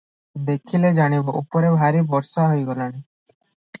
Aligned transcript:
ଦେଖିଲେ 0.45 0.91
ଜାଣିବ, 0.95 1.35
ଉପରେ 1.41 1.69
ଭାରି 1.81 2.01
ବର୍ଷା 2.15 2.47
ହୋଇଗଲାଣି। 2.55 3.03